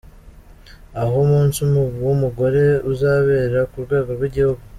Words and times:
Aho 1.01 1.13
umunsi 1.25 1.59
w’Umugore 2.05 2.63
uzabera 2.91 3.59
ku 3.71 3.77
rwego 3.85 4.09
rw’Igihugu. 4.17 4.61